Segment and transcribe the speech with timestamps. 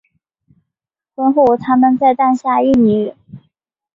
[1.13, 3.13] 婚后他们再诞下一女。